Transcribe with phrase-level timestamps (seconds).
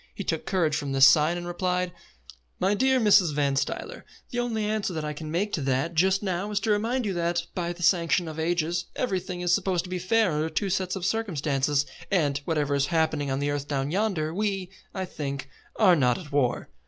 [0.15, 1.93] He took courage from this sign, and replied:
[2.59, 3.35] "My dear Mrs.
[3.35, 6.71] Van Stuyler, the only answer that I can make to that just now is to
[6.71, 10.49] remind you that, by the sanction of ages, everything is supposed to be fair under
[10.49, 15.05] two sets of circumstances, and, whatever is happening on the earth down yonder, we, I
[15.05, 16.69] think, are not at war."